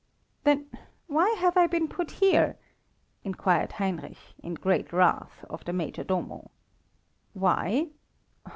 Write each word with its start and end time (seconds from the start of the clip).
_""Then 0.45 0.67
why 1.05 1.29
have 1.37 1.55
I 1.55 1.67
been 1.67 1.87
put 1.87 2.09
here?" 2.13 2.57
inquired 3.23 3.73
Heinrich, 3.73 4.17
in 4.41 4.55
great 4.55 4.91
wrath, 4.91 5.45
of 5.47 5.63
the 5.63 5.73
Major 5.73 6.03
Domo. 6.03 6.49
"Why? 7.33 7.91